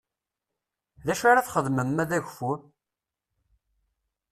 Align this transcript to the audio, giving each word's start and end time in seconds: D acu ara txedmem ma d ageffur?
D 1.05 1.07
acu 1.13 1.25
ara 1.29 1.45
txedmem 1.47 1.89
ma 1.93 2.03
d 2.09 2.11
ageffur? 2.17 2.59